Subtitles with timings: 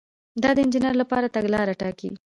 [0.43, 2.09] دا د انجینر لپاره تګلاره ټاکي.